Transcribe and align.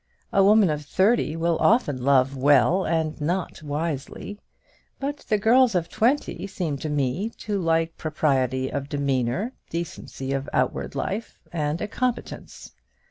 A 0.33 0.43
woman 0.43 0.71
of 0.71 0.83
thirty 0.83 1.35
will 1.35 1.59
often 1.59 2.03
love 2.03 2.35
well 2.35 2.87
and 2.87 3.21
not 3.21 3.61
wisely; 3.61 4.39
but 4.99 5.17
the 5.29 5.37
girls 5.37 5.75
of 5.75 5.89
twenty 5.89 6.47
seem 6.47 6.77
to 6.77 6.89
me 6.89 7.29
to 7.37 7.59
like 7.61 7.95
propriety 7.97 8.71
of 8.71 8.89
demeanour, 8.89 9.53
decency 9.69 10.33
of 10.33 10.49
outward 10.53 10.95
life, 10.95 11.37
and 11.53 11.81
a 11.83 11.87
competence. 11.87 12.71